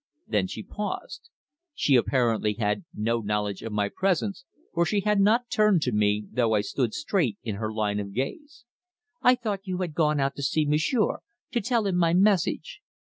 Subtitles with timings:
[0.27, 1.29] Then she paused.
[1.75, 6.25] She apparently had no knowledge of my presence, for she had not turned to me,
[6.31, 8.65] though I stood straight in her line of gaze.
[9.21, 11.19] "I thought you had gone out to see Monsieur
[11.51, 12.81] to tell him my message."